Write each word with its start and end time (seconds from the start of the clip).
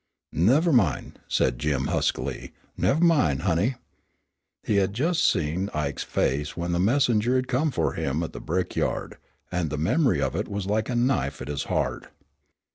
"Nev' 0.33 0.73
min'," 0.73 1.13
said 1.27 1.59
Jim, 1.59 1.85
huskily; 1.85 2.53
"nev' 2.75 3.03
min', 3.03 3.41
honey." 3.41 3.75
He 4.63 4.77
had 4.77 4.97
seen 5.15 5.69
Ike's 5.75 6.01
face 6.01 6.57
when 6.57 6.71
the 6.71 6.79
messenger 6.79 7.35
had 7.35 7.47
come 7.47 7.69
for 7.69 7.93
him 7.93 8.23
at 8.23 8.33
the 8.33 8.41
brickyard, 8.41 9.19
and 9.51 9.69
the 9.69 9.77
memory 9.77 10.19
of 10.19 10.35
it 10.35 10.47
was 10.47 10.65
like 10.65 10.89
a 10.89 10.95
knife 10.95 11.39
at 11.39 11.49
his 11.49 11.65
heart. 11.65 12.07